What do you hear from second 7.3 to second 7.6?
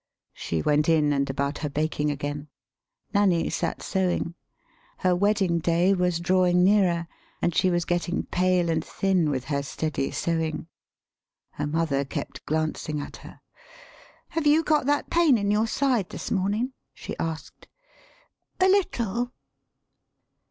and